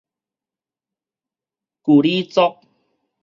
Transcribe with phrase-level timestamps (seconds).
[1.83, 2.57] 舊里族